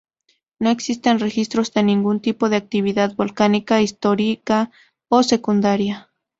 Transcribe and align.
No 0.57 0.71
existen 0.71 1.19
registros 1.19 1.73
de 1.75 1.83
ningún 1.83 2.21
tipo 2.23 2.49
de 2.49 2.55
actividad 2.55 3.13
volcánica 3.15 3.81
histórica 3.83 4.71
o 5.09 5.21
secundaria. 5.21 6.09